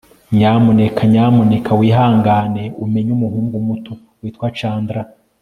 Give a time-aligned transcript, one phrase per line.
[0.37, 4.99] nyamuneka nyamuneka wihangane umenye umuhungu muto witwa chandler